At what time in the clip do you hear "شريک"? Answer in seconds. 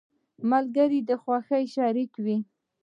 1.75-2.11